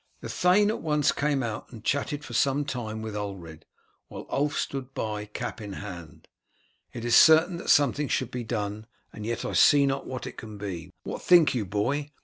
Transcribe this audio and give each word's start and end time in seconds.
The 0.21 0.29
thane 0.29 0.71
at 0.71 0.81
once 0.81 1.11
came 1.11 1.43
out 1.43 1.71
and 1.71 1.83
chatted 1.85 2.25
for 2.25 2.33
some 2.33 2.65
time 2.65 3.03
with 3.03 3.15
Ulred, 3.15 3.65
while 4.07 4.25
Ulf 4.31 4.57
stood 4.57 4.95
by, 4.95 5.25
cap 5.25 5.61
in 5.61 5.73
hand. 5.73 6.27
"It 6.91 7.05
is 7.05 7.15
certain 7.15 7.57
that 7.57 7.69
something 7.69 8.07
should 8.07 8.31
be 8.31 8.43
done, 8.43 8.87
and 9.13 9.27
yet 9.27 9.45
I 9.45 9.53
see 9.53 9.85
not 9.85 10.07
what 10.07 10.25
it 10.25 10.37
can 10.37 10.57
be. 10.57 10.91
What 11.03 11.21
think 11.21 11.53
you, 11.53 11.67
boy? 11.67 12.09